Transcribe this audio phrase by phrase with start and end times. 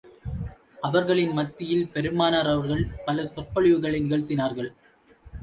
[0.81, 4.71] அவர்களின் மத்தியில் பெருமானார் அவர்கள், பல சொற்பொழிவுகளை நிகழ்த்தினார்கள்.